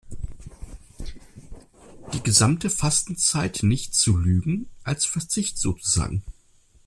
[2.13, 6.23] Die gesamte Fastenzeit nicht zu lügen, als Verzicht sozusagen.